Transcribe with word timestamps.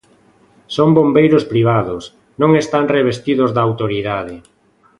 Son 0.75 0.89
bombeiros 0.97 1.43
privados, 1.51 2.03
non 2.41 2.51
están 2.61 2.85
revestidos 2.95 3.49
de 3.55 3.61
autoridade. 3.67 4.35